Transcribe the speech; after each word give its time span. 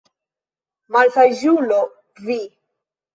Malsaĝulo 0.95 1.77
vi! 2.29 2.39